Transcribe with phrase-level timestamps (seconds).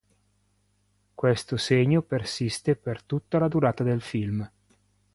[1.13, 4.49] Questo segno persiste per tutta la durata del film.